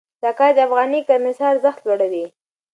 دا 0.23 0.31
کار 0.37 0.51
د 0.55 0.59
افغاني 0.67 0.99
کرنسۍ 1.07 1.43
ارزښت 1.53 1.79
لوړوي. 1.85 2.25